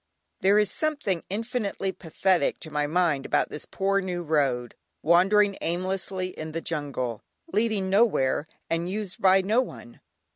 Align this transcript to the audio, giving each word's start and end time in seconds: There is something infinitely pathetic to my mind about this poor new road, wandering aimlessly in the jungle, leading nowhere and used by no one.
There 0.39 0.57
is 0.57 0.71
something 0.71 1.23
infinitely 1.29 1.91
pathetic 1.91 2.59
to 2.61 2.71
my 2.71 2.87
mind 2.87 3.23
about 3.23 3.49
this 3.49 3.65
poor 3.69 4.01
new 4.01 4.23
road, 4.23 4.73
wandering 5.03 5.59
aimlessly 5.61 6.29
in 6.29 6.53
the 6.53 6.59
jungle, 6.61 7.21
leading 7.53 7.87
nowhere 7.91 8.47
and 8.67 8.89
used 8.89 9.21
by 9.21 9.41
no 9.41 9.61
one. 9.61 10.01